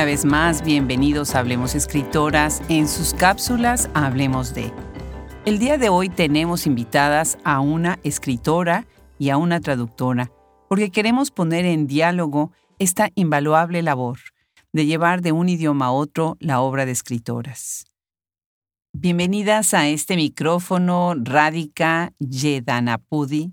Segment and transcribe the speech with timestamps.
[0.00, 2.62] Una vez más, bienvenidos a Hablemos Escritoras.
[2.70, 4.72] En sus cápsulas Hablemos de.
[5.44, 8.86] El día de hoy tenemos invitadas a una escritora
[9.18, 10.32] y a una traductora,
[10.70, 14.20] porque queremos poner en diálogo esta invaluable labor
[14.72, 17.84] de llevar de un idioma a otro la obra de escritoras.
[18.94, 23.52] Bienvenidas a este micrófono Rádica Yedanapudi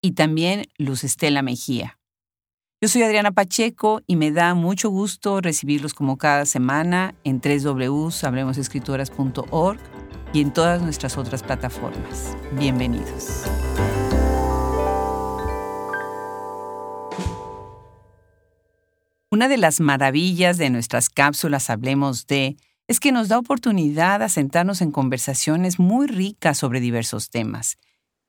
[0.00, 1.97] y también Luz Estela Mejía.
[2.80, 9.80] Yo soy Adriana Pacheco y me da mucho gusto recibirlos como cada semana en www.hablemosescritoras.org
[10.32, 12.36] y en todas nuestras otras plataformas.
[12.52, 13.42] Bienvenidos.
[19.32, 22.56] Una de las maravillas de nuestras cápsulas Hablemos de
[22.86, 27.76] es que nos da oportunidad a sentarnos en conversaciones muy ricas sobre diversos temas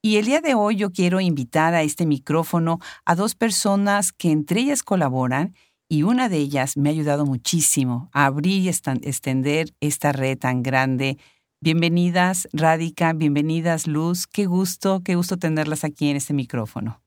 [0.02, 4.32] y el día de hoy yo quiero invitar a este micrófono a dos personas que
[4.32, 5.56] entre ellas colaboran
[5.90, 10.64] y una de ellas me ha ayudado muchísimo a abrir y extender esta red tan
[10.64, 11.18] grande.
[11.62, 14.26] Bienvenidas, Rádica, bienvenidas, Luz.
[14.26, 17.02] Qué gusto, qué gusto tenerlas aquí en este micrófono.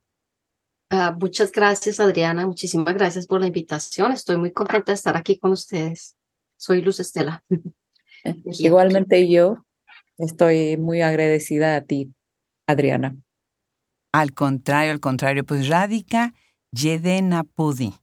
[0.93, 2.47] Uh, muchas gracias, Adriana.
[2.47, 4.13] Muchísimas gracias por la invitación.
[4.13, 6.17] Estoy muy contenta de estar aquí con ustedes.
[6.59, 7.43] Soy Luz Estela.
[8.45, 9.65] Igualmente yo
[10.19, 12.13] estoy muy agradecida a ti
[12.73, 13.17] Adriana.
[14.13, 16.35] Al contrario, al contrario, pues Radica
[16.73, 17.95] Yedena Pudi.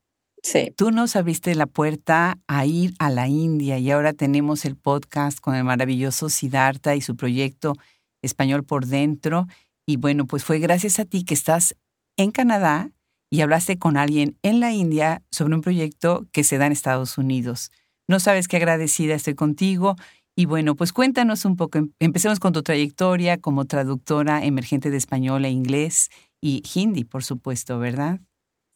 [0.41, 0.73] Sí.
[0.77, 5.39] Tú nos abriste la puerta a ir a la India y ahora tenemos el podcast
[5.39, 7.75] con el maravilloso Siddhartha y su proyecto
[8.21, 9.47] Español por Dentro.
[9.85, 11.75] Y bueno, pues fue gracias a ti que estás
[12.17, 12.91] en Canadá
[13.29, 17.17] y hablaste con alguien en la India sobre un proyecto que se da en Estados
[17.17, 17.71] Unidos.
[18.07, 19.95] No sabes qué agradecida estoy contigo
[20.39, 24.95] y bueno, pues cuéntanos un poco, em, empecemos con tu trayectoria como traductora emergente de
[24.95, 26.07] español e inglés
[26.39, 28.21] y hindi, por supuesto, ¿verdad?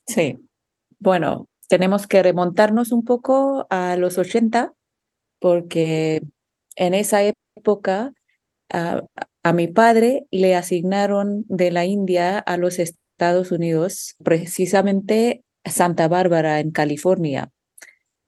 [0.05, 0.39] Sí.
[0.99, 4.73] Bueno, tenemos que remontarnos un poco a los 80,
[5.39, 6.21] porque
[6.75, 8.11] en esa época
[8.69, 9.03] a,
[9.41, 16.59] a mi padre le asignaron de la India a los Estados Unidos, precisamente Santa Bárbara,
[16.59, 17.53] en California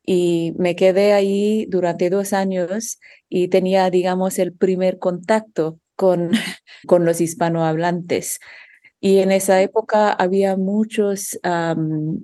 [0.06, 3.00] y me quedé ahí durante dos años
[3.30, 6.32] y tenía, digamos, el primer contacto con,
[6.88, 8.40] con los hispanohablantes.
[9.02, 11.40] Y en esa época había muchos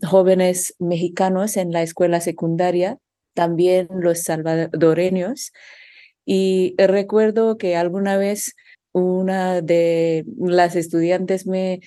[0.04, 2.98] jóvenes mexicanos en la escuela secundaria,
[3.34, 5.52] también los salvadoreños.
[6.26, 8.56] Y recuerdo que alguna vez
[8.94, 11.82] una de las estudiantes me,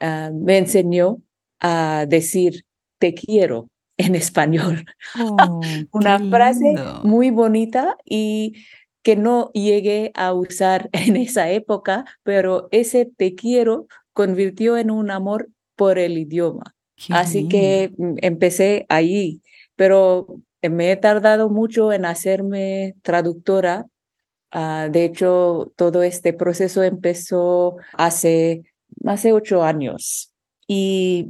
[0.00, 1.22] ah, me enseñó
[1.60, 2.64] a decir
[2.98, 4.86] te quiero en español.
[5.18, 5.60] Oh,
[5.92, 8.54] Una frase muy bonita y
[9.02, 15.10] que no llegué a usar en esa época, pero ese te quiero convirtió en un
[15.10, 16.74] amor por el idioma.
[17.10, 19.40] Así que mm, empecé ahí,
[19.76, 23.86] pero me he tardado mucho en hacerme traductora.
[24.50, 28.64] Ah, de hecho, todo este proceso empezó hace,
[29.04, 30.32] hace ocho años.
[30.66, 31.28] Y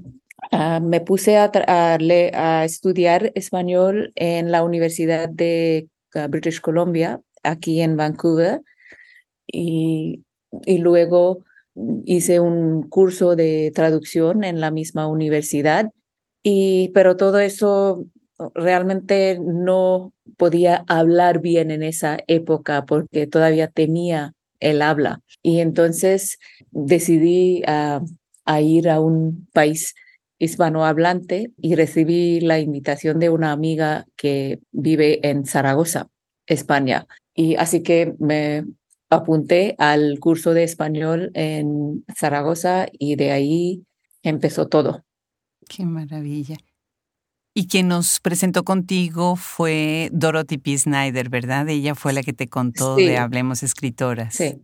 [0.53, 7.97] Ah, me puse a, estudiar español en la Universidad de ah, British Columbia, aquí en
[7.97, 8.63] Vancouver,
[9.47, 10.23] y,
[10.67, 11.45] luego
[12.05, 15.91] hice un curso de traducción en la misma universidad,
[16.43, 18.07] y, pero todo eso
[18.55, 25.21] realmente no podía hablar bien en esa época porque todavía tenía el habla.
[25.43, 26.39] Y entonces
[26.71, 28.01] decidí ah,
[28.61, 29.95] ir a un país
[30.39, 36.09] hispanohablante y recibí la invitación de una amiga que vive en Zaragoza,
[36.47, 37.07] España.
[37.35, 38.65] Y así que me
[39.11, 43.85] apunté al curso de español en Zaragoza y de ahí
[44.23, 45.05] empezó todo.
[45.69, 46.57] Qué maravilla.
[47.55, 50.79] Y quien nos presentó contigo fue Dorothy P.
[50.79, 51.69] Snyder, ¿verdad?
[51.69, 54.35] Ella fue la que te contó de Hablemos Escritoras.
[54.35, 54.61] Sí.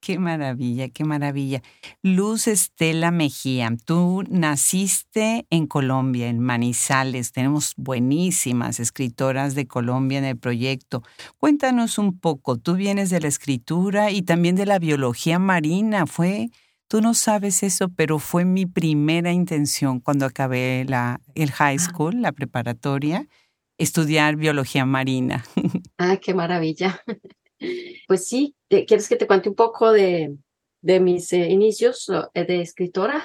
[0.00, 1.60] Qué maravilla, qué maravilla.
[2.02, 7.32] Luz Estela Mejía, tú naciste en Colombia, en Manizales.
[7.32, 11.02] Tenemos buenísimas escritoras de Colombia en el proyecto.
[11.36, 16.06] Cuéntanos un poco, tú vienes de la escritura y también de la biología marina.
[16.06, 16.50] Fue,
[16.86, 21.80] tú no sabes eso, pero fue mi primera intención cuando acabé la, el high ah.
[21.80, 23.26] school, la preparatoria,
[23.78, 25.44] estudiar biología marina.
[26.00, 27.02] Ah, qué maravilla.
[28.06, 30.36] Pues sí, ¿quieres que te cuente un poco de,
[30.80, 33.22] de mis eh, inicios eh, de escritora?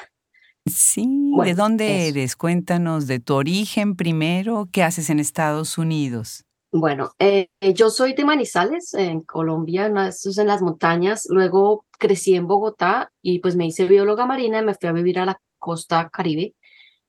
[0.65, 2.35] Sí, ¿de dónde eres?
[2.35, 6.45] Cuéntanos de tu origen primero, ¿qué haces en Estados Unidos?
[6.71, 11.27] Bueno, eh, yo soy de Manizales, en Colombia, en las montañas.
[11.29, 15.19] Luego crecí en Bogotá y pues me hice bióloga marina y me fui a vivir
[15.19, 16.55] a la costa caribe.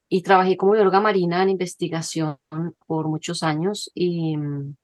[0.08, 2.36] y trabajé como bióloga marina en investigación
[2.86, 4.76] por muchos años y mm,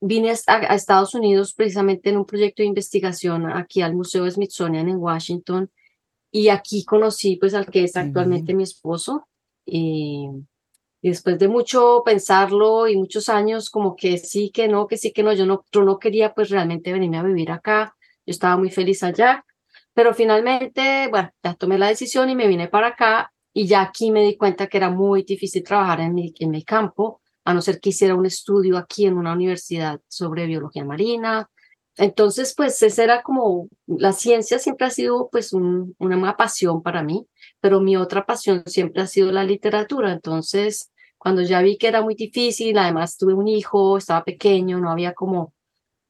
[0.00, 4.88] vine a, a, Estados Unidos precisamente en un proyecto de investigación aquí al Museo Smithsonian
[4.88, 5.70] en Washington
[6.30, 9.26] y aquí conocí pues al que es actualmente mi esposo
[9.64, 10.28] y,
[11.02, 15.22] después de mucho pensarlo y muchos años como que sí, que no, que sí, que
[15.22, 17.94] no, yo no, yo no quería pues realmente venirme a vivir acá,
[18.26, 19.44] yo estaba muy feliz allá,
[19.94, 24.10] pero finalmente, bueno, ya tomé la decisión y me vine para acá y ya aquí
[24.10, 27.62] me di cuenta que era muy difícil trabajar en mi, en mi campo, a no
[27.62, 31.48] ser que hiciera un estudio aquí en una universidad sobre biología marina,
[31.98, 37.02] entonces, pues esa era como, la ciencia siempre ha sido pues un, una pasión para
[37.02, 37.26] mí,
[37.60, 40.12] pero mi otra pasión siempre ha sido la literatura.
[40.12, 44.90] Entonces, cuando ya vi que era muy difícil, además tuve un hijo, estaba pequeño, no
[44.92, 45.54] había como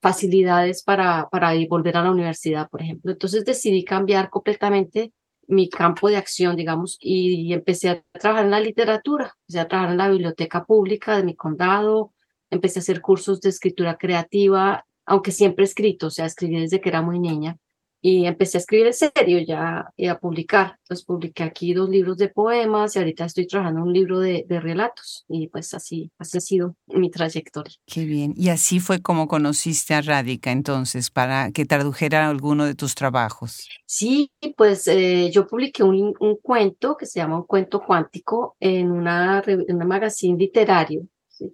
[0.03, 3.13] facilidades para, para volver a la universidad, por ejemplo.
[3.13, 5.13] Entonces decidí cambiar completamente
[5.49, 9.93] mi campo de acción, digamos, y, empecé a trabajar en la literatura, empecé a trabajar
[9.93, 12.13] en la biblioteca pública de mi condado,
[12.51, 16.91] empecé a hacer cursos de escritura creativa aunque siempre escrito, o sea, escribí desde que
[16.91, 17.57] era muy niña.
[18.01, 20.79] Y empecé a escribir en serio ya y a publicar.
[20.83, 24.61] Entonces publiqué aquí dos libros de poemas y ahorita estoy trabajando un libro de, de
[24.61, 25.25] relatos.
[25.29, 27.75] Y pues así, así ha sido mi trayectoria.
[27.87, 28.35] Qué bien.
[28.37, 33.69] Y así fue como conociste a Radica entonces, para que tradujera alguno de tus trabajos.
[33.87, 38.91] Sí, pues eh, yo publiqué un, un, cuento que se llama Un cuento cuántico en
[38.91, 41.03] una, en una magazine literario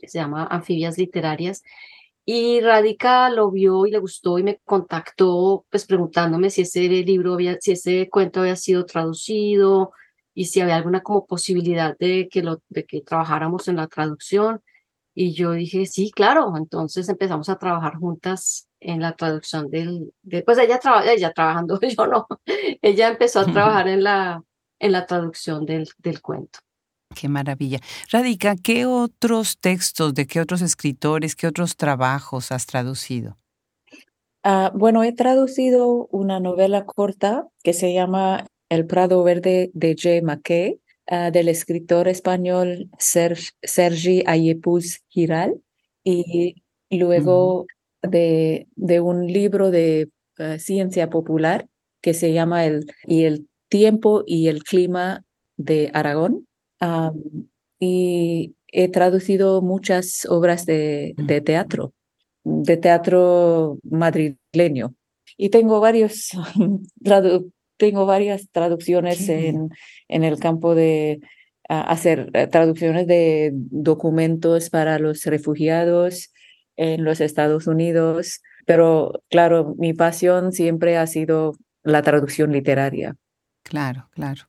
[0.01, 1.63] que se llama Anfibias Literarias
[2.27, 7.35] y Radica lo vio y le gustó y me contactó, pues preguntándome si ese libro
[7.35, 9.93] había, si ese cuento había sido traducido
[10.33, 14.63] y si había alguna como posibilidad de que lo, de que trabajáramos en la traducción.
[15.15, 16.55] Y yo dije, sí, claro.
[16.57, 21.79] Entonces empezamos a trabajar juntas en la traducción del, de, pues ella, traba, ella trabajando,
[21.99, 22.27] yo no.
[22.83, 24.43] ella empezó a trabajar en la,
[24.79, 26.61] en la traducción del, del cuento.
[27.15, 27.79] Qué maravilla.
[28.11, 33.39] Radica, ¿qué otros textos, de qué otros escritores, qué otros trabajos has traducido?
[34.45, 40.21] Uh, bueno, he traducido una novela corta que se llama El Prado Verde de J.
[40.23, 40.81] McKay,
[41.11, 45.63] uh, del escritor español Sergi, Sergi Ayepuz Giral,
[46.07, 47.67] y luego
[48.03, 51.67] de, de, un libro de uh, ciencia popular
[52.03, 55.25] que se llama el, y el tiempo y el clima
[55.57, 56.47] de Aragón
[57.79, 61.93] y he traducido muchas obras de, de, teatro,
[62.43, 64.95] de teatro madrileño.
[65.37, 66.31] Y tengo varios,
[67.77, 69.71] tengo varias traducciones en,
[70.09, 71.21] en el campo de
[71.69, 76.33] hacer eh, traducciones de documentos para los refugiados
[76.77, 78.43] en los Estados Unidos.
[78.67, 83.17] Pero claro, mi pasión siempre ha sido la traducción literaria.
[83.63, 84.45] Claro, claro.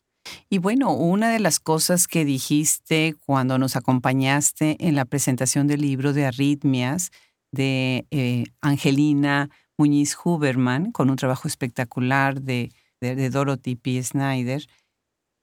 [0.50, 5.81] Y bueno, una de las cosas que dijiste cuando nos acompañaste en la presentación del
[5.81, 7.12] libro de arritmias
[7.51, 14.01] de eh, Angelina Muñiz Huberman, con un trabajo espectacular de, de, Dorothy P.
[14.01, 14.66] Snyder,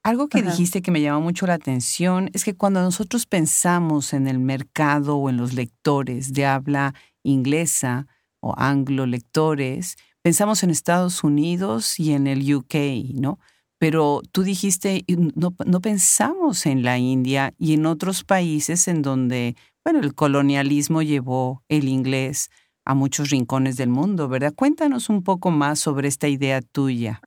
[0.03, 4.27] algo que dijiste que me llamó mucho la atención es que cuando nosotros pensamos en
[4.27, 6.93] el mercado o en los lectores de habla
[7.23, 8.07] inglesa
[8.41, 12.75] o anglo lectores, pensamos en Estados Unidos y en el UK,
[13.13, 13.39] ¿no?
[13.83, 15.03] Pero tú dijiste,
[15.35, 21.63] no, pensamos en la India y en otros países en donde, bueno, el colonialismo llevó
[21.67, 22.49] el inglés
[22.85, 24.53] a muchos rincones del mundo, ¿verdad?
[24.55, 27.19] Cuéntanos un poco más sobre esta idea tuya.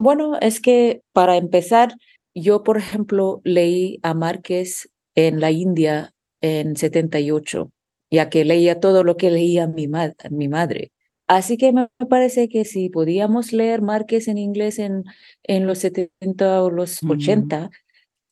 [0.00, 1.94] Bueno, es que para empezar,
[2.34, 7.70] yo, por ejemplo, leí a Márquez en la India en 78,
[8.10, 9.86] ya que leía todo lo que leía mi,
[10.32, 10.90] mi madre.
[11.28, 15.04] Así que me parece que si podíamos leer Márquez en inglés en,
[15.42, 17.70] en los 70 o los 80,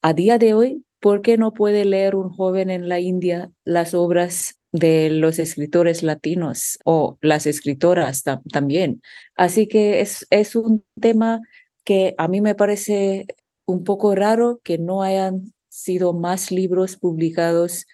[0.03, 3.93] a día de hoy, ¿por qué no puede leer un joven en la India las
[3.93, 9.03] obras de los escritores latinos o las escritoras también?
[9.37, 11.43] Así que es, es un tema
[11.85, 13.27] que a mí me parece
[13.67, 17.85] un poco raro que no hayan sido más libros publicados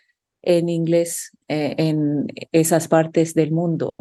[0.43, 3.93] en inglés eh, en esas partes del mundo.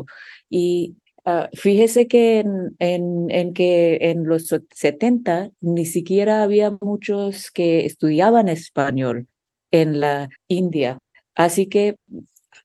[0.49, 0.95] Y
[1.25, 8.49] uh, fíjese que en, en, que en los 70 ni siquiera había muchos que estudiaban
[8.49, 9.27] español
[9.71, 10.97] en la India.
[11.35, 11.95] Así que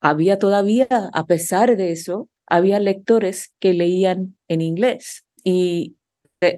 [0.00, 5.97] había todavía, a pesar de eso, había lectores que leían en inglés y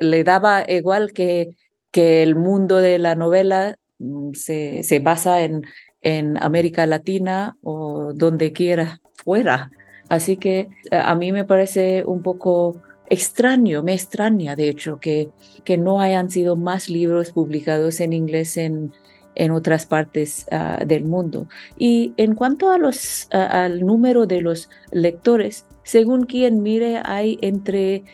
[0.00, 1.50] le daba igual que,
[1.90, 5.62] que el mundo de la novela mm, se, se basa en,
[6.02, 9.70] en América Latina o donde quiera fuera.
[10.08, 15.30] Así que eh, a mí me parece un poco extraño, me extraña de hecho que,
[15.64, 18.92] que no hayan sido más libros publicados en inglés en,
[19.34, 21.48] en otras partes ah, del mundo.
[21.78, 28.04] Y en cuanto a los, al número de los lectores, según quien mire, hay entre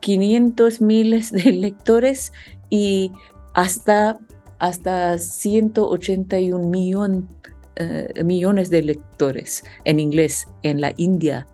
[0.00, 2.32] 500 miles de lectores
[2.70, 3.12] y
[3.54, 4.18] hasta,
[4.60, 7.28] hasta 181 millón,
[7.76, 11.46] eh, millones de lectores en inglés en la India.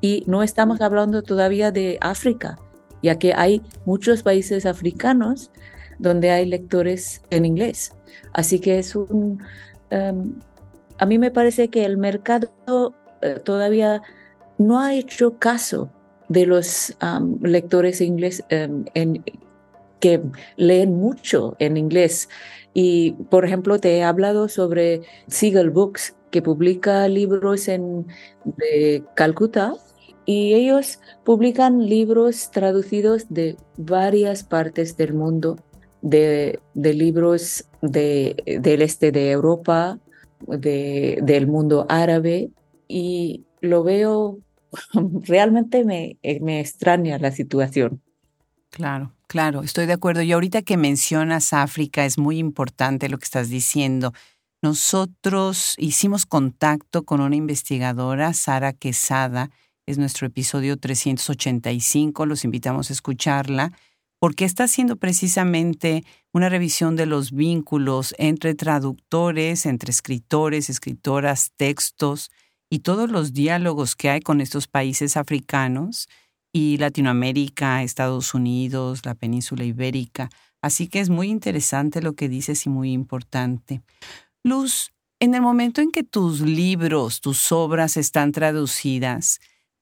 [0.00, 2.58] Y no estamos hablando todavía de África,
[3.02, 5.50] ya que hay muchos países africanos
[5.98, 7.92] donde hay lectores en inglés.
[8.32, 9.42] Así que es un...
[9.90, 10.34] Em,
[10.98, 14.02] a mí me parece que el mercado eh, todavía
[14.58, 15.90] no ha hecho caso
[16.28, 16.96] de los
[17.42, 18.84] lectores inglés em,
[20.04, 20.20] que
[20.56, 22.28] leen mucho en inglés.
[22.74, 28.06] Y, por ejemplo, te he hablado sobre Siegel Books, que publica libros en,
[28.44, 29.72] de Calcuta,
[30.26, 35.56] y ellos publican libros traducidos de varias partes del mundo
[36.02, 39.98] de, libros de, del este de Europa,
[40.46, 42.50] de, del mundo árabe,
[42.88, 44.38] y lo veo,
[45.22, 48.02] realmente me, me extraña la situación.
[48.68, 50.22] Claro, claro, estoy de acuerdo.
[50.22, 54.12] Y ahorita que mencionas África, es muy importante lo que estás diciendo.
[54.62, 59.50] Nosotros hicimos contacto con una investigadora, Sara Quesada,
[59.86, 63.72] es nuestro episodio 385, los invitamos a escucharla
[64.18, 66.02] porque está haciendo precisamente
[66.32, 72.30] una revisión de los vínculos entre traductores, entre escritores, escritoras, textos
[72.70, 76.08] y todos los diálogos que hay con estos países africanos
[76.54, 80.30] y Latinoamérica, Estados Unidos, la península ibérica.
[80.62, 83.82] Así que es muy interesante lo que dices y muy importante.
[84.44, 89.40] Luz, en el momento en que tus libros, tus obras están traducidas,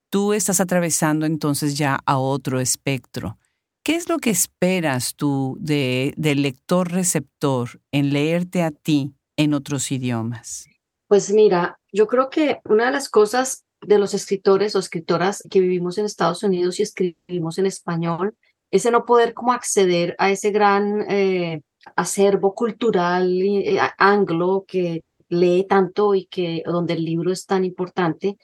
[0.08, 3.36] tú estás atravesando entonces ya a otro espectro.
[3.84, 9.92] ¿Qué es lo que esperas tú de, del lector-receptor en leerte a ti en otros
[9.92, 10.64] idiomas?
[11.06, 15.60] Pues mira, yo creo que una de las cosas de los escritores o escritoras que
[15.60, 18.36] vivimos en Estados Unidos y escribimos en español
[18.70, 21.60] es el no poder como acceder a ese gran eh,
[21.94, 28.38] acervo cultural eh, anglo que lee tanto y que donde el libro es tan importante.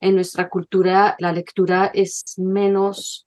[0.00, 3.26] En nuestra cultura la lectura es menos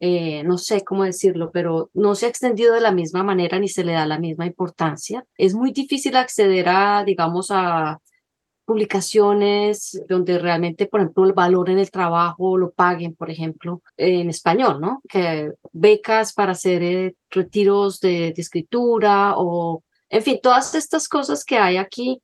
[0.00, 3.68] eh, no sé cómo decirlo, pero no se ha extendido de la misma manera ni
[3.68, 5.24] se le da la misma importancia.
[5.36, 7.98] Es muy difícil acceder a, digamos, a
[8.68, 14.28] publicaciones donde realmente, por ejemplo, el valor en el trabajo lo paguen, por ejemplo, en
[14.28, 15.00] español, ¿no?
[15.08, 21.46] Que becas para hacer eh, retiros de, de escritura o, en fin, todas estas cosas
[21.46, 22.20] que hay aquí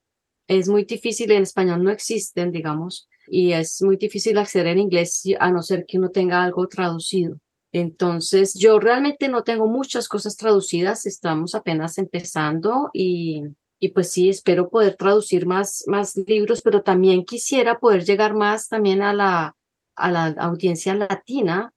[0.46, 5.22] es muy difícil, en español no existen, digamos, y es muy difícil acceder en inglés
[5.40, 7.38] a no ser que uno tenga algo traducido.
[7.72, 13.44] Entonces, yo realmente no tengo muchas cosas traducidas, estamos apenas empezando y,
[13.84, 18.68] y pues sí, espero poder traducir más, más libros, pero también quisiera poder llegar más
[18.68, 19.56] también a la,
[19.94, 21.70] a la audiencia latina,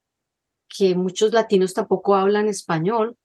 [0.70, 3.18] que muchos latinos tampoco hablan español,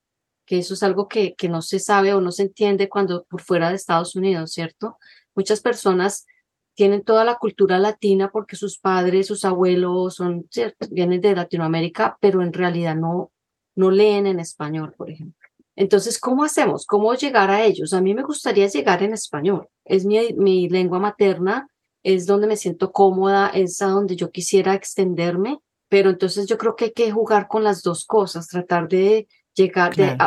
[0.45, 3.39] que eso es algo que, que no se sabe o no se entiende cuando por
[3.39, 4.97] fuera de Estados Unidos, ¿cierto?
[5.33, 6.25] Muchas personas
[6.73, 10.49] tienen toda la cultura latina porque sus padres, sus abuelos son,
[10.91, 13.31] vienen de Latinoamérica, pero en realidad no,
[13.75, 15.42] no leen en español, por ejemplo.
[15.75, 16.85] Entonces, ¿cómo hacemos?
[16.85, 17.93] ¿Cómo llegar a ellos?
[17.93, 19.67] A mí me gustaría llegar en español.
[19.85, 21.67] Es mi, mi lengua materna,
[22.03, 26.75] es donde me siento cómoda, es a donde yo quisiera extenderme, pero entonces yo creo
[26.75, 30.17] que hay que jugar con las dos cosas, tratar de llegar, de,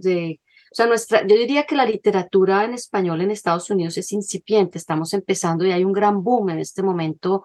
[0.00, 0.40] de
[0.72, 4.78] o sea, nuestra, yo diría que la literatura en español en Estados Unidos es incipiente,
[4.78, 7.44] estamos empezando y hay un gran boom en este momento.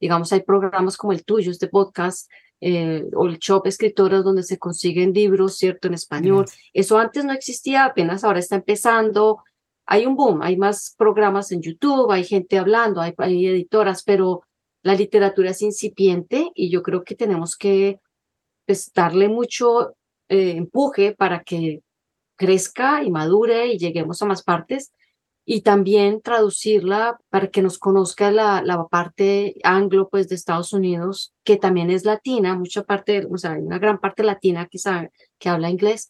[0.00, 4.58] Digamos, hay programas como el tuyo, este podcast, eh, o el Shop Escritoras, donde se
[4.58, 6.46] consiguen libros, ¿cierto?, en español.
[6.72, 9.42] Eso antes no existía, apenas ahora está empezando.
[9.86, 14.42] Hay un boom, hay más programas en YouTube, hay gente hablando, hay, editoras, pero
[14.82, 18.00] la literatura es incipiente y yo creo que tenemos que
[18.66, 19.94] pues, darle mucho
[20.28, 21.82] eh, empuje para que
[22.36, 24.92] crezca y madure y lleguemos a más partes
[25.50, 31.32] y también traducirla para que nos conozca la, la parte anglo pues de Estados Unidos
[31.42, 35.10] que también es latina mucha parte o sea hay una gran parte latina que sabe
[35.38, 36.06] que habla inglés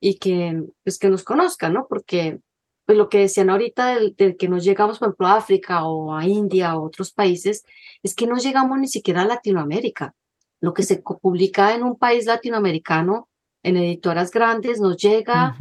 [0.00, 2.40] y que pues que nos conozca no porque
[2.84, 6.26] pues lo que decían ahorita del, que nos llegamos por ejemplo a África o a
[6.26, 7.62] India o otros países
[8.02, 10.16] es que no llegamos ni siquiera a Latinoamérica.
[10.60, 13.28] Lo que se publica en un país latinoamericano
[13.62, 15.56] en editoras grandes no llega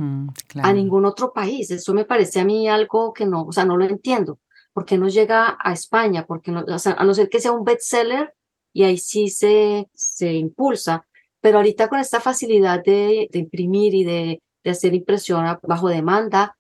[0.61, 1.69] a ningún otro país.
[1.71, 4.39] Eso me parece a mí algo que no, o sea, no lo entiendo.
[4.73, 6.25] ¿Por qué no llega a España?
[6.25, 8.33] Porque no, o sea, a no ser que sea un bestseller
[8.71, 11.05] y ahí sí se, se impulsa.
[11.41, 16.55] Pero ahorita con esta facilidad de, de imprimir y de, de hacer impresión bajo demanda,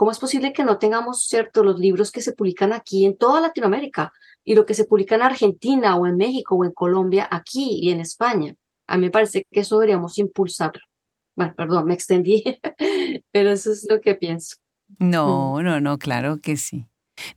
[0.00, 3.38] ¿Cómo es posible que no tengamos, cierto, los libros que se publican aquí en toda
[3.38, 7.80] Latinoamérica y lo que se publica en Argentina o en México o en Colombia aquí
[7.82, 8.56] y en España?
[8.90, 10.82] A mí me parece que eso deberíamos impulsarlo.
[11.36, 12.42] Bueno, perdón, me extendí,
[13.32, 14.56] pero eso es lo que pienso.
[14.98, 15.62] No, mm.
[15.62, 16.86] no, no, claro que sí.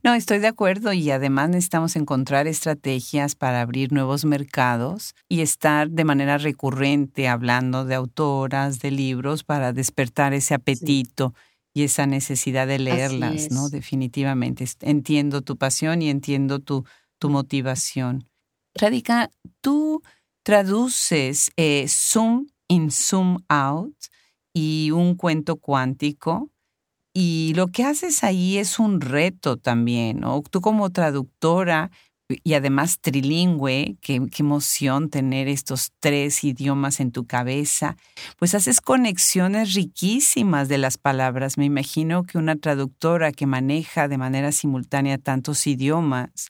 [0.02, 5.90] No, estoy de acuerdo y además necesitamos encontrar estrategias para abrir nuevos mercados y estar
[5.90, 11.34] de manera recurrente hablando de autoras, de libros para despertar ese apetito
[11.72, 13.68] y esa necesidad de leerlas, ¿no?
[13.68, 14.64] Definitivamente.
[14.80, 16.84] Entiendo tu pasión y entiendo tu,
[17.18, 18.28] tu motivación.
[18.74, 19.30] Radica,
[19.60, 20.02] tú
[20.44, 23.96] traduces eh, Zoom in, Zoom out
[24.54, 26.50] y un cuento cuántico
[27.12, 30.42] y lo que haces ahí es un reto también, ¿no?
[30.50, 31.90] Tú como traductora
[32.28, 37.96] y además trilingüe, qué, emoción tener estos tres idiomas en tu cabeza,
[38.38, 41.58] pues haces conexiones riquísimas de las palabras.
[41.58, 46.48] Me imagino que una traductora que maneja de manera simultánea tantos idiomas,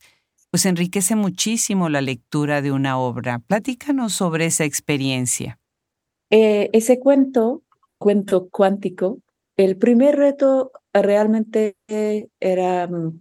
[0.55, 3.41] pues enriquece muchísimo la lectura de una obra.
[3.41, 5.59] Platícanos sobre esa experiencia.
[6.31, 7.65] Eh, ese cuento,
[7.99, 9.19] cuento cuántico,
[9.57, 11.75] el primer reto realmente
[12.39, 13.21] era mm,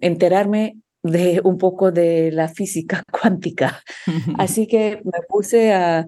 [0.00, 3.82] enterarme de un poco de la física cuántica.
[4.38, 6.06] Así que me puse a,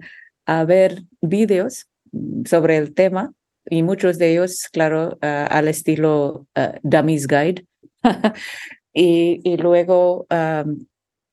[0.65, 3.31] ver vídeos mm, sobre el tema
[3.69, 7.67] y muchos de ellos, claro, al estilo uh, Dummy's Guide.
[9.01, 10.27] y, luego,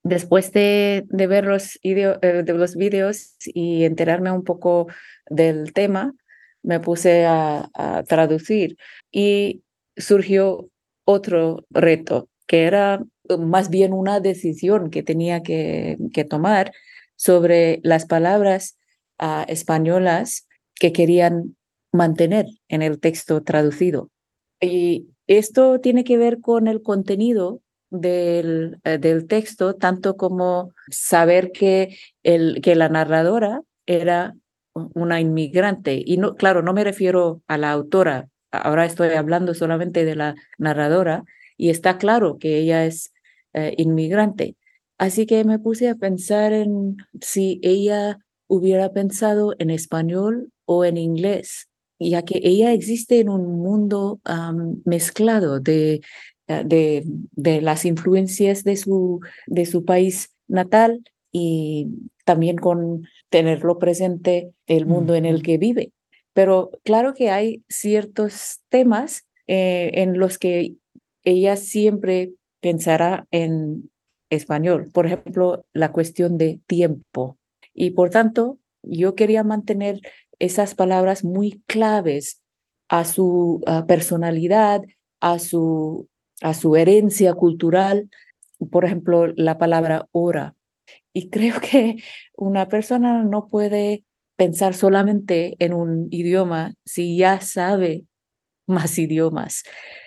[0.04, 4.87] después de, ver los, eh, de los vídeos y enterarme un poco
[5.28, 6.14] del tema,
[6.62, 7.68] me puse a,
[8.08, 8.76] traducir
[9.11, 9.62] y
[9.96, 10.68] surgió
[11.04, 13.04] otro reto, que era
[13.37, 15.96] más bien una decisión que tenía que,
[16.30, 16.73] tomar
[17.16, 18.78] sobre las palabras
[19.18, 21.56] ah, españolas que querían
[21.93, 24.10] mantener en el texto traducido.
[24.60, 27.60] Y esto tiene que ver con el contenido
[27.91, 34.34] del, eh, del texto, tanto como saber que, el, que la narradora era
[34.73, 36.02] una inmigrante.
[36.04, 40.34] Y no, claro, no me refiero a la autora, ahora estoy hablando solamente de la
[40.58, 41.25] narradora
[41.56, 43.12] y está claro que ella es
[43.54, 44.56] eh, inmigrante.
[44.99, 50.97] Así que me puse a pensar en si ella hubiera pensado en español o en
[50.97, 54.21] inglés, ya que ella existe en un mundo
[54.85, 56.00] mezclado de,
[56.49, 61.89] eh, de, de, las influencias de su, de su país natal y
[62.25, 65.93] también con tenerlo presente el mundo en el que vive.
[66.32, 70.75] Pero claro que hay ciertos temas eh, en los que
[71.25, 73.91] ella siempre pensará en
[74.30, 74.91] español.
[74.93, 77.39] Por ejemplo, la cuestión de tiempo.
[77.73, 80.00] Y por tanto, yo quería mantener
[80.38, 82.40] esas palabras muy claves
[82.88, 84.82] a su personalidad,
[85.20, 86.08] a su,
[86.42, 88.08] a su herencia cultural.
[88.70, 90.54] Por ejemplo, la palabra hora.
[91.12, 91.96] Y creo que
[92.36, 94.04] una persona no puede
[94.36, 98.04] pensar solamente en un idioma si ya sabe
[98.66, 99.62] más idiomas.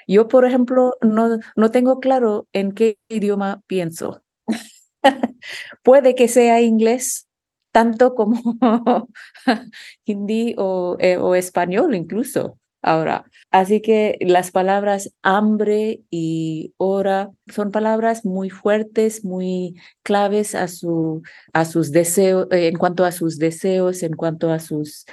[0.07, 4.23] Yo, por ejemplo, no, no tengo claro en qué idioma pienso.
[5.83, 7.28] Puede que sea inglés,
[7.71, 8.41] tanto como
[10.05, 13.25] hindi o, eh, o español incluso ahora.
[13.51, 21.21] Así que las palabras hambre y hora son palabras muy fuertes, muy claves a, su,
[21.53, 25.05] a sus deseos, eh, en cuanto a sus deseos, en cuanto a, sus,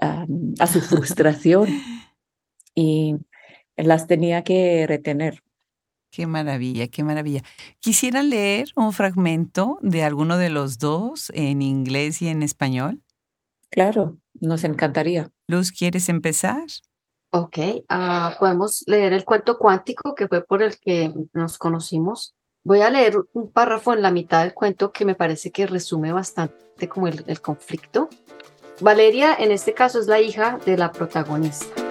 [0.00, 1.68] a su frustración.
[2.74, 3.16] y
[3.76, 5.42] las tenía que retener.
[6.14, 7.42] Qué maravilla, qué maravilla.
[7.80, 13.02] Quisiera leer un fragmento de alguno de los dos en inglés y en español.
[13.68, 15.32] Claro, nos encantaría.
[15.48, 16.62] Luz, ¿quieres empezar?
[17.30, 22.36] Ok, ah, podemos leer el cuento cuántico que fue por el que nos conocimos.
[22.62, 26.12] Voy a leer un párrafo en la mitad del cuento que me parece que resume
[26.12, 28.08] bastante como el conflicto.
[28.80, 31.83] Valeria, en este caso, es la hija de la protagonista.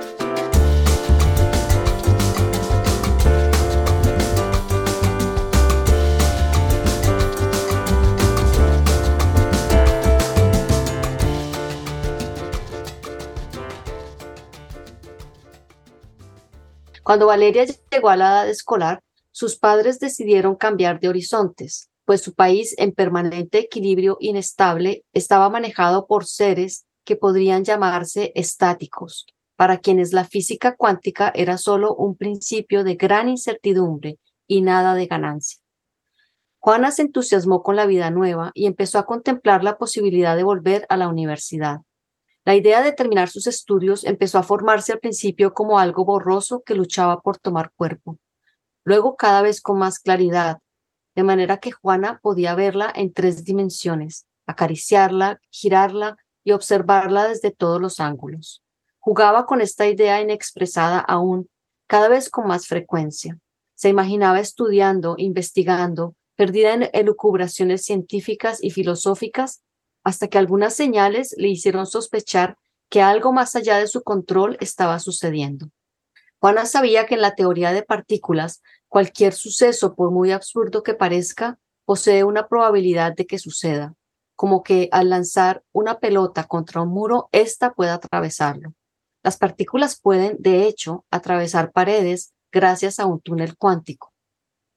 [17.03, 22.33] Cuando Valeria llegó a la edad escolar, sus padres decidieron cambiar de horizontes, pues su
[22.33, 29.25] país en permanente equilibrio inestable estaba manejado por seres que podrían llamarse estáticos,
[29.57, 35.07] para quienes la física cuántica era solo un principio de gran incertidumbre y nada de
[35.07, 35.59] ganancia.
[36.59, 40.85] Juana se entusiasmó con la vida nueva y empezó a contemplar la posibilidad de volver
[40.87, 41.81] a la universidad.
[42.45, 46.75] La idea de terminar sus estudios empezó a formarse al principio como algo borroso que
[46.75, 48.17] luchaba por tomar cuerpo,
[48.83, 50.59] luego cada vez con más claridad,
[51.15, 57.79] de manera que Juana podía verla en tres dimensiones, acariciarla, girarla y observarla desde todos
[57.79, 58.61] los ángulos.
[58.99, 61.49] Jugaba con esta idea inexpresada aún
[61.87, 63.37] cada vez con más frecuencia.
[63.75, 69.61] Se imaginaba estudiando, investigando, perdida en elucubraciones científicas y filosóficas,
[70.03, 72.57] hasta que algunas señales le hicieron sospechar
[72.89, 75.69] que algo más allá de su control estaba sucediendo.
[76.39, 81.57] Juana sabía que en la teoría de partículas, cualquier suceso, por muy absurdo que parezca,
[81.85, 83.95] posee una probabilidad de que suceda,
[84.35, 88.73] como que al lanzar una pelota contra un muro, ésta pueda atravesarlo.
[89.23, 94.13] Las partículas pueden, de hecho, atravesar paredes gracias a un túnel cuántico.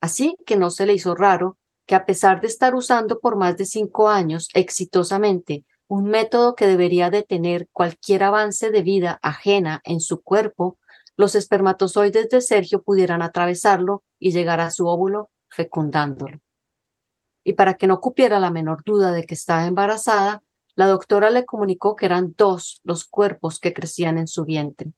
[0.00, 3.56] Así que no se le hizo raro que a pesar de estar usando por más
[3.56, 10.00] de cinco años exitosamente un método que debería detener cualquier avance de vida ajena en
[10.00, 10.78] su cuerpo,
[11.16, 16.40] los espermatozoides de Sergio pudieran atravesarlo y llegar a su óvulo fecundándolo.
[17.44, 20.42] Y para que no cupiera la menor duda de que estaba embarazada,
[20.74, 24.92] la doctora le comunicó que eran dos los cuerpos que crecían en su vientre.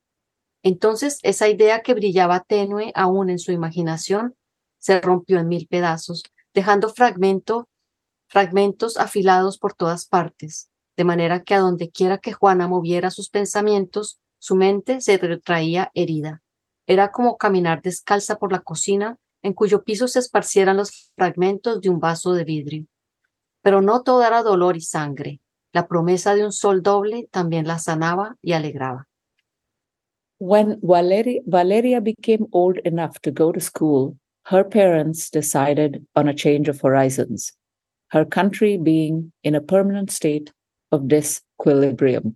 [0.63, 4.35] Entonces esa idea que brillaba tenue aún en su imaginación
[4.79, 6.25] se rompió en mil pedazos
[6.59, 7.69] dejando fragmento,
[8.27, 13.31] fragmentos afilados por todas partes, de manera que a donde quiera que Juana moviera sus
[13.31, 16.43] pensamientos, su mente se retraía herida.
[16.89, 21.91] Era como caminar descalza por la cocina, en cuyo piso se esparcieran los fragmentos de
[21.91, 22.87] un vaso de vidrio.
[23.63, 25.41] Pero no todo era dolor y sangre.
[25.73, 29.07] La promesa de un sol doble también la sanaba y alegraba.
[30.41, 34.19] When Valeria became old enough to go to school,
[34.49, 37.53] her parents decided on a change of horizons,
[38.13, 40.51] her country being in a permanent state
[40.91, 42.35] of disequilibrium,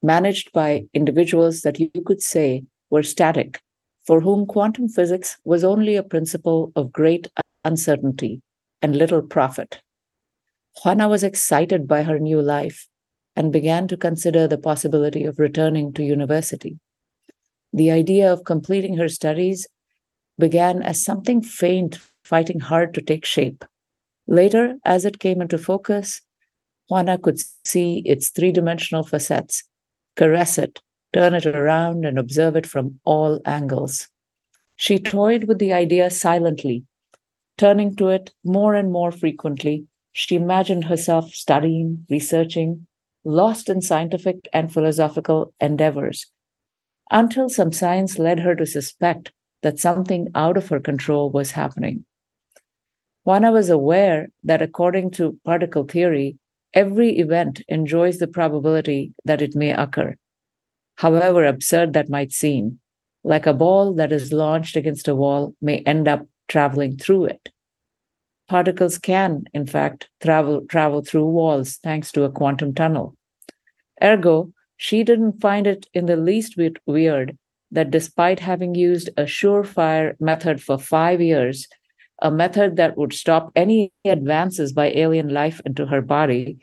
[0.00, 3.60] managed by individuals that you could say were static,
[4.06, 7.26] for whom quantum physics was only a principle of great
[7.64, 8.40] uncertainty
[8.80, 9.80] and little profit.
[10.84, 12.86] Juana was excited by her new life
[13.34, 16.78] and began to consider the possibility of returning to university.
[17.72, 19.66] The idea of completing her studies
[20.40, 23.64] began as something faint, fighting hard to take shape.
[24.26, 26.22] Later, as it came into focus,
[26.88, 29.62] Juana could see its three dimensional facets,
[30.16, 30.80] caress it,
[31.12, 34.08] turn it around, and observe it from all angles.
[34.74, 36.84] She toyed with the idea silently,
[37.58, 39.86] turning to it more and more frequently.
[40.12, 42.86] She imagined herself studying, researching,
[43.24, 46.26] lost in scientific and philosophical endeavors,
[47.10, 52.04] until some signs led her to suspect that something out of her control was happening.
[53.24, 56.38] Juana was aware that according to particle theory,
[56.72, 60.16] every event enjoys the probability that it may occur,
[60.96, 62.80] however absurd that might seem,
[63.22, 67.50] like a ball that is launched against a wall may end up traveling through it.
[68.48, 73.16] Particles can, in fact, travel, travel through walls thanks to a quantum tunnel.
[74.02, 77.36] Ergo, she didn't find it in the least bit weird
[77.70, 81.68] that despite having used a surefire method for five years,
[82.22, 86.58] a method that would stop any advances by alien life into her body,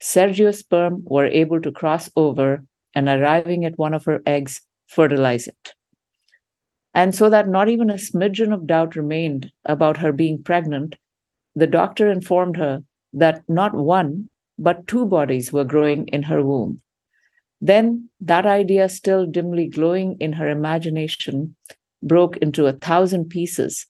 [0.00, 2.64] Sergio's sperm were able to cross over
[2.94, 5.74] and arriving at one of her eggs, fertilize it.
[6.94, 10.94] And so that not even a smidgen of doubt remained about her being pregnant,
[11.56, 16.80] the doctor informed her that not one, but two bodies were growing in her womb.
[17.60, 21.56] Then that idea, still dimly glowing in her imagination,
[22.02, 23.86] broke into a thousand pieces,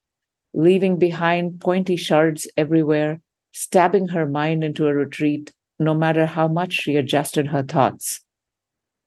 [0.53, 3.21] leaving behind pointy shards everywhere,
[3.53, 8.21] stabbing her mind into a retreat, no matter how much she adjusted her thoughts.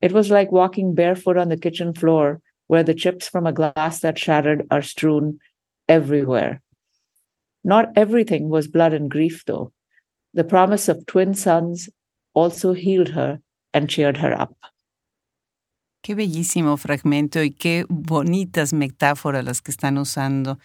[0.01, 4.01] It was like walking barefoot on the kitchen floor, where the chips from a glass
[4.01, 5.39] that shattered are strewn
[5.87, 6.61] everywhere.
[7.63, 9.71] Not everything was blood and grief, though.
[10.33, 11.89] The promise of twin sons
[12.33, 13.39] also healed her
[16.01, 20.57] Qué bellísimo fragmento y qué bonitas metáforas las que están usando.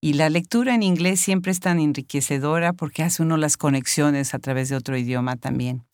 [0.00, 4.38] Y la lectura en inglés siempre es tan enriquecedora porque hace uno las conexiones a
[4.38, 5.84] través de otro idioma también.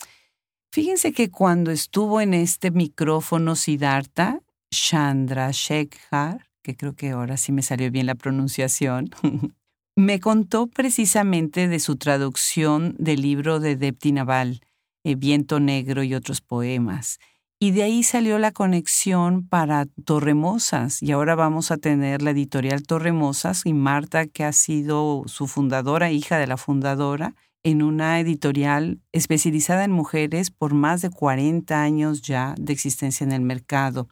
[0.73, 4.41] Fíjense que cuando estuvo en este micrófono Siddhartha,
[4.73, 9.11] Chandra Shekhar, que creo que ahora sí me salió bien la pronunciación,
[9.97, 14.63] me contó precisamente de su traducción del libro de Depti Naval,
[15.05, 17.19] eh, Viento Negro y otros poemas.
[17.61, 21.03] Y de ahí salió la conexión para Torremosas.
[21.03, 26.11] Y ahora vamos a tener la editorial Torremosas y Marta, que ha sido su fundadora,
[26.11, 32.21] hija de la fundadora, en una editorial especializada en mujeres por más de 40 años
[32.21, 34.09] ya de existencia en el mercado.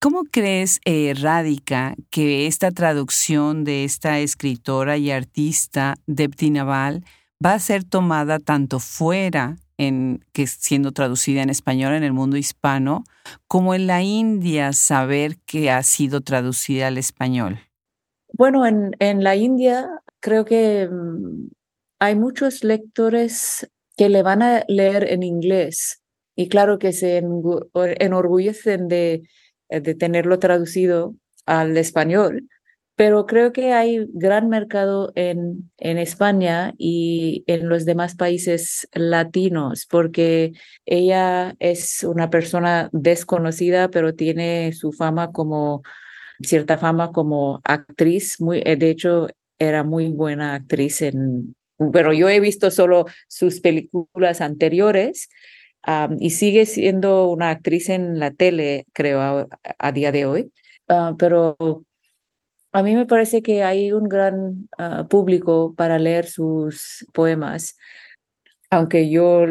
[0.00, 7.04] ¿Cómo crees, eh, Radica, que esta traducción de esta escritora y artista, Depti Naval,
[7.44, 12.36] va a ser tomada tanto fuera, en, que siendo traducida en español en el mundo
[12.36, 13.04] hispano,
[13.46, 17.60] como en la India saber que ha sido traducida al español?
[18.34, 19.88] Bueno, en, en la India
[20.20, 21.48] creo que mm,
[22.00, 26.02] hay muchos lectores que le van a leer en inglés
[26.36, 27.22] y claro que se
[27.98, 29.22] enorgullecen de
[29.68, 31.14] de tenerlo traducido
[31.46, 32.48] al español,
[32.98, 39.86] pero creo que hay gran mercado en, en España y en los demás países latinos,
[39.88, 45.82] porque ella es una persona desconocida, pero tiene su fama como,
[46.40, 49.28] cierta fama como actriz, muy, eh, de hecho
[49.60, 51.54] era muy buena actriz en,
[51.92, 55.28] pero yo he visto solo sus películas anteriores
[56.18, 60.52] y sigue siendo una actriz en la tele, creo, a, día de hoy.
[60.88, 61.56] Ah, pero
[62.78, 67.76] a mí me parece que hay un gran ah, público para leer sus poemas,
[68.70, 69.46] aunque yo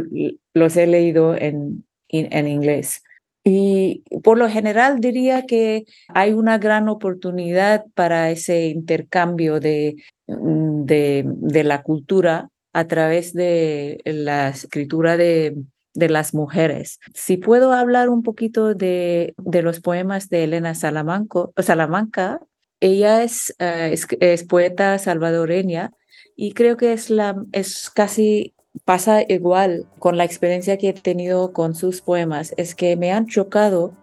[0.54, 3.04] los he leído en, inglés.
[3.44, 9.96] Y por lo general diría que hay una gran oportunidad para ese intercambio de,
[10.28, 15.56] de, la cultura a través de la escritura de,
[15.98, 17.00] de las mujeres.
[17.16, 22.40] Si puedo hablar un poquito de, los poemas de Elena Salamanca, Salamanca
[22.80, 25.94] ella es, eh, es, poeta salvadoreña
[26.36, 28.54] y creo que es, la, es casi
[28.86, 33.26] pasa igual con la experiencia que he tenido con sus poemas, es que me han
[33.26, 33.94] chocado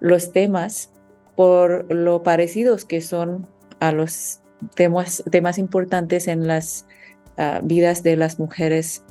[0.00, 0.90] los temas
[1.34, 3.46] por lo parecidos que son
[3.80, 4.40] a los
[4.74, 6.86] temas, temas importantes en las
[7.38, 9.02] ah, vidas de las mujeres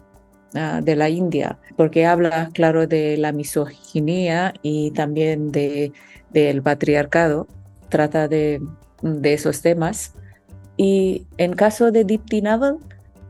[0.53, 5.91] Ah, de la India, porque habla, claro, de la misoginia y también de,
[6.31, 7.47] del patriarcado,
[7.89, 8.61] trata de,
[9.01, 10.13] de, esos temas.
[10.75, 12.77] Y en caso de Dipti Naval,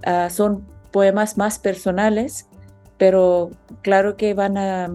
[0.04, 2.48] ah, son poemas más personales,
[2.98, 3.52] pero
[3.82, 4.90] claro que van a,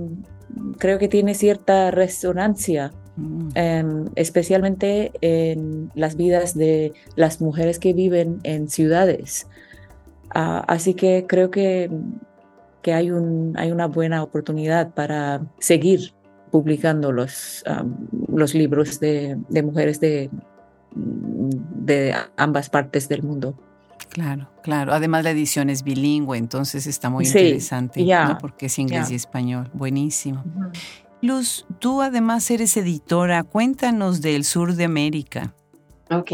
[0.78, 3.48] creo que tiene cierta resonancia mm.
[3.54, 9.46] em, especialmente en las vidas de las mujeres que viven en ciudades.
[10.34, 11.90] Ah, así que creo que,
[12.82, 16.12] que hay, un, hay una buena oportunidad para seguir
[16.50, 17.64] publicando los,
[18.28, 20.30] los libros de, de mujeres de,
[20.94, 23.54] de ambas partes del mundo.
[24.08, 24.92] Claro, claro.
[24.92, 28.04] Además la edición es bilingüe, entonces está muy interesante,
[28.40, 29.70] porque es inglés y español.
[29.72, 30.44] Buenísimo.
[31.22, 33.44] Luz, tú además eres editora.
[33.44, 35.54] Cuéntanos del sur de América.
[36.10, 36.32] Ok.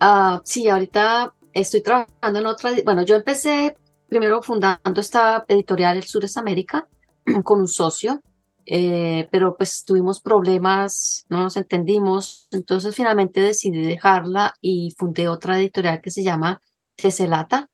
[0.00, 3.76] Ah, sí, ahorita estoy trabajando en otra, bueno, yo empecé
[4.08, 6.86] primero fundando esta editorial El Sur es América
[7.44, 8.22] con un socio,
[8.66, 15.58] eh, pero pues tuvimos problemas, no nos entendimos, entonces finalmente decidí dejarla y fundé otra
[15.58, 16.60] editorial que se llama
[16.96, 17.68] Teselata,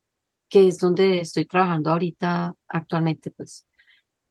[0.48, 3.66] que es donde estoy trabajando ahorita actualmente, pues.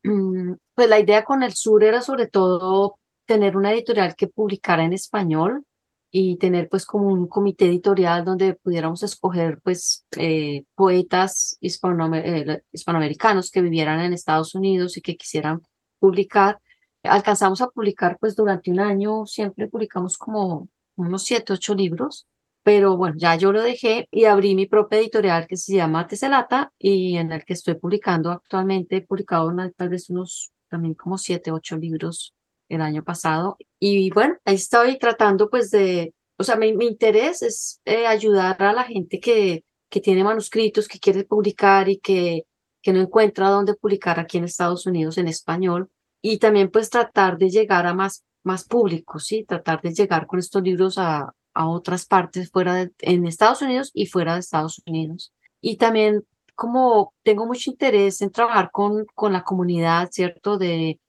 [0.02, 4.94] Pues la idea con el sur era sobre todo tener una editorial que publicara en
[4.94, 5.66] español,
[6.12, 13.52] y tener pues como un comité editorial donde pudiéramos escoger pues eh, poetas eh, hispanoamericanos
[13.52, 15.62] que vivieran en Estados Unidos y que quisieran
[16.00, 16.60] publicar.
[17.04, 22.28] Alcanzamos a publicar pues durante un año, siempre publicamos como unos siete, ocho libros,
[22.64, 26.72] pero bueno, ya yo lo dejé y abrí mi propia editorial que se llama Teselata
[26.78, 31.52] y en el que estoy publicando actualmente, he publicado tal vez unos también como siete,
[31.52, 32.36] ocho libros
[32.68, 33.58] el año pasado.
[33.80, 38.62] Y bueno, ahí estoy tratando pues de, o sea, mi, mi interés es eh, ayudar
[38.62, 42.44] a la gente que, que tiene manuscritos, que quiere publicar y que,
[42.82, 45.90] que no encuentra dónde publicar aquí en Estados Unidos en español.
[46.22, 49.46] Y también pues tratar de llegar a más, más público, ¿sí?
[49.46, 53.92] Tratar de llegar con estos libros a, a otras partes fuera de, en Estados Unidos
[53.94, 55.34] y fuera de Estados Unidos.
[55.62, 56.26] Y también
[56.60, 60.58] como tengo mucho interés en trabajar con, con la comunidad, ¿cierto?
[60.58, 61.00] De,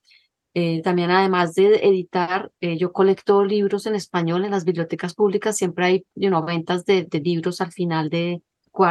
[0.54, 5.56] eh, también además de editar, eh, yo colecto libros en español en las bibliotecas públicas,
[5.56, 8.42] siempre hay you know, ventas de, de, libros al final de,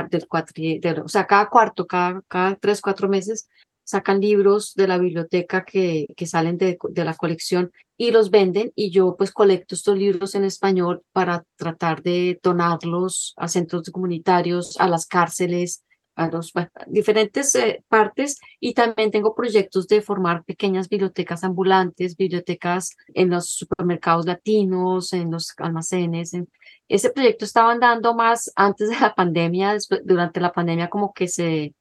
[0.10, 3.50] del cuatri, o sea, cada cuarto, cada, cada tres, cuatro meses
[3.84, 8.72] sacan libros de la biblioteca que, que salen de, de, la colección y los venden
[8.76, 14.80] y yo pues colecto estos libros en español para tratar de donarlos a centros comunitarios,
[14.80, 15.84] a las cárceles,
[16.20, 16.52] a los
[16.88, 23.50] diferentes eh, partes y también tengo proyectos de formar pequeñas bibliotecas ambulantes, bibliotecas en los
[23.50, 26.34] supermercados latinos, en los almacenes.
[26.34, 26.50] En...
[26.90, 31.30] Ese proyecto estaba andando más antes de la pandemia, después, durante la pandemia como que
[31.30, 31.74] se,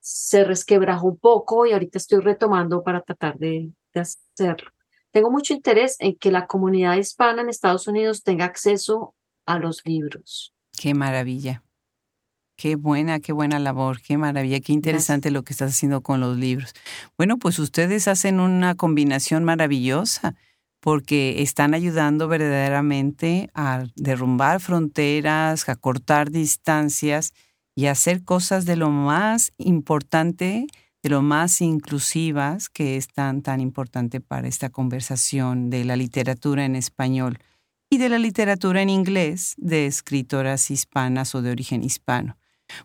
[0.00, 4.70] se resquebrajó un poco y ahorita estoy retomando para tratar de, de hacerlo.
[5.12, 9.14] Tengo mucho interés en que la comunidad hispana en Estados Unidos tenga acceso
[9.46, 10.54] a los libros.
[10.76, 11.62] Qué maravilla.
[12.60, 16.36] Qué buena, qué buena labor, qué maravilla, qué interesante lo que estás haciendo con los
[16.36, 16.74] libros.
[17.16, 20.34] Bueno, pues ustedes hacen una combinación maravillosa
[20.80, 27.32] porque están ayudando verdaderamente a derrumbar fronteras, a cortar distancias
[27.74, 30.66] y a hacer cosas de lo más importante,
[31.02, 36.66] de lo más inclusivas que es tan, tan importante para esta conversación de la literatura
[36.66, 37.38] en español
[37.88, 42.36] y de la literatura en inglés de escritoras hispanas o de origen hispano.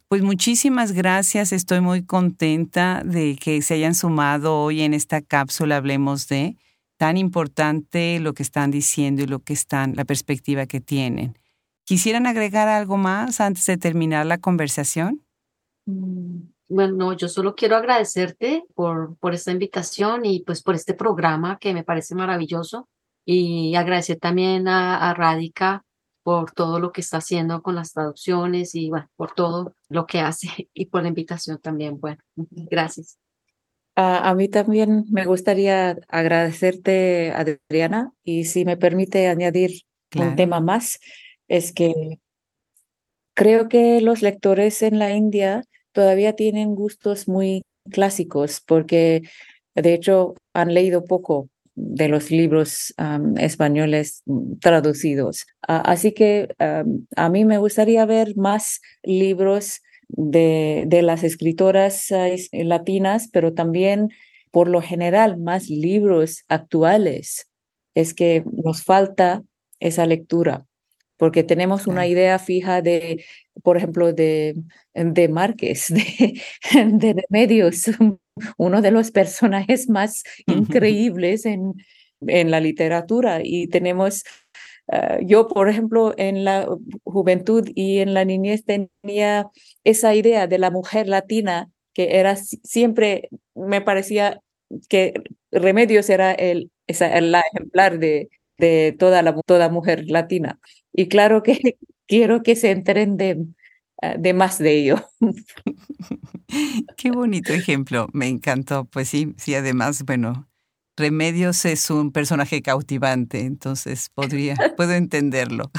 [0.07, 5.77] Pues muchísimas gracias, estoy muy contenta de que se hayan sumado hoy en esta cápsula
[5.77, 6.57] Hablemos de
[6.97, 11.37] tan importante lo que están diciendo y lo que están, la perspectiva que tienen.
[11.83, 15.23] ¿Quisieran agregar algo más antes de terminar la conversación?
[15.85, 21.57] Mm, bueno, yo solo quiero agradecerte por, por esta invitación y pues por este programa
[21.59, 22.87] que me parece maravilloso
[23.25, 25.84] y agradecer también a Radica
[26.25, 30.21] por todo lo que está haciendo con las traducciones y bueno, por todo lo que
[30.21, 31.99] hace y por la invitación también.
[31.99, 33.19] Bueno, gracias.
[33.95, 39.83] A, mí también me gustaría agradecerte, Adriana, y si me permite añadir
[40.17, 40.99] un tema más,
[41.47, 42.19] es que
[43.35, 47.61] creo que los lectores en la India todavía tienen gustos muy
[47.91, 49.21] clásicos, porque
[49.75, 52.93] de hecho han leído poco de los libros
[53.37, 55.45] españoles mm, traducidos.
[55.61, 62.07] así que a mí me gustaría ver más libros de, de las escritoras
[62.51, 64.09] latinas, pero también
[64.51, 67.49] por lo general más libros actuales.
[67.93, 69.43] Es que nos falta
[69.79, 70.65] esa lectura
[71.17, 73.23] porque tenemos una idea fija de,
[73.63, 74.55] por ejemplo, de,
[74.93, 76.41] de Márquez, de,
[76.73, 77.85] de Remedios,
[78.57, 81.73] uno de los personajes más increíbles en,
[82.27, 83.39] en la literatura.
[83.43, 84.23] Y tenemos,
[84.87, 86.67] ah, yo, por ejemplo, en la
[87.03, 89.49] juventud y en la niñez tenía
[89.83, 94.41] esa idea de la mujer latina que era siempre, me parecía
[94.89, 95.13] que
[95.51, 100.59] Remedios era el, esa, la ejemplar de, de toda, la, toda mujer latina.
[100.93, 103.45] Y claro que quiero que se enteren de,
[104.01, 104.95] ah, de más de ello.
[106.97, 108.85] Qué bonito ejemplo, me encantó.
[108.85, 110.47] Pues sí, sí, además, bueno,
[110.97, 115.71] Remedios es un personaje cautivante, entonces podría, puedo entenderlo.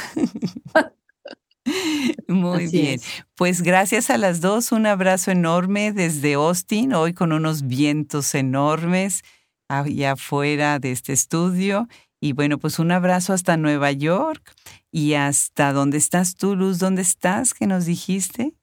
[2.29, 3.01] Muy bien.
[3.35, 9.23] Pues gracias a las dos, un abrazo enorme desde Austin, hoy con unos vientos enormes
[9.69, 11.89] allá afuera de este estudio.
[12.21, 14.55] Y bueno, pues un abrazo hasta Nueva York
[14.91, 17.53] y hasta dónde estás tú, Luz, ¿dónde estás?
[17.55, 18.55] ¿Qué nos dijiste?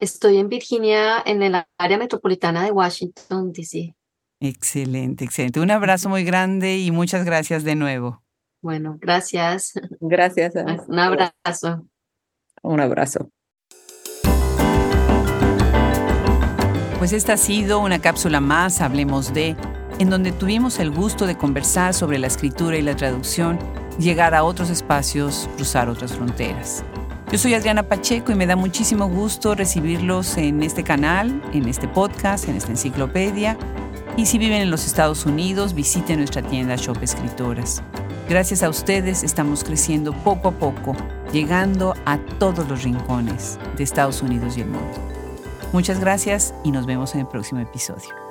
[0.00, 3.96] Estoy en Virginia, en el área metropolitana de Washington, D.C.
[4.40, 5.58] Excelente, excelente.
[5.58, 8.22] Un abrazo muy grande y muchas gracias de nuevo.
[8.62, 9.72] Bueno, gracias.
[10.00, 10.54] Gracias.
[10.86, 11.84] Un abrazo.
[12.62, 13.30] Un abrazo.
[16.98, 19.56] Pues esta ha sido una cápsula más, hablemos de,
[19.98, 23.58] en donde tuvimos el gusto de conversar sobre la escritura y la traducción,
[23.98, 26.84] llegar a otros espacios, cruzar otras fronteras.
[27.30, 31.86] Yo soy Adriana Pacheco y me da muchísimo gusto recibirlos en este canal, en este
[31.86, 33.58] podcast, en esta enciclopedia.
[34.16, 37.82] Y si viven en los Estados Unidos, visiten nuestra tienda Shop Escritoras.
[38.30, 40.96] Gracias a ustedes estamos creciendo poco a poco,
[41.30, 44.98] llegando a todos los rincones de Estados Unidos y el mundo.
[45.74, 48.27] Muchas gracias y nos vemos en el próximo episodio.